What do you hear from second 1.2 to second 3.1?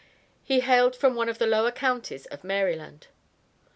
of the lower counties of Maryland.